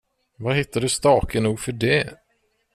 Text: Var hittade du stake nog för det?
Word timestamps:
Var 0.37 0.53
hittade 0.53 0.85
du 0.85 0.89
stake 0.89 1.39
nog 1.41 1.59
för 1.59 1.71
det? 1.71 2.13